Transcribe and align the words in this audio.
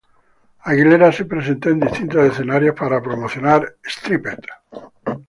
Aguilera 0.65 1.11
se 1.11 1.25
presentó 1.25 1.69
en 1.69 1.79
distintos 1.79 2.25
escenarios 2.31 2.73
para 2.75 3.03
promocionar 3.03 3.75
"Stripped". 3.83 4.39